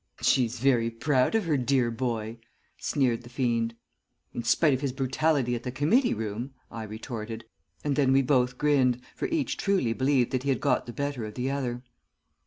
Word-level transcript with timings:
"'She's 0.19 0.57
very 0.57 0.89
proud 0.89 1.35
of 1.35 1.45
her 1.45 1.57
dear 1.57 1.91
boy,' 1.91 2.39
sneered 2.79 3.21
the 3.21 3.29
fiend. 3.29 3.75
"'In 4.33 4.41
spite 4.43 4.73
of 4.73 4.81
his 4.81 4.91
brutality 4.93 5.53
at 5.53 5.61
the 5.61 5.71
committee 5.71 6.15
room,' 6.15 6.55
I 6.71 6.81
retorted; 6.85 7.45
and 7.83 7.95
then 7.95 8.11
we 8.11 8.23
both 8.23 8.57
grinned, 8.57 8.99
for 9.15 9.27
each 9.27 9.57
truly 9.57 9.93
believed 9.93 10.31
that 10.31 10.41
he 10.41 10.49
had 10.49 10.59
got 10.59 10.87
the 10.87 10.91
better 10.91 11.23
of 11.25 11.35
the 11.35 11.51
other." 11.51 11.83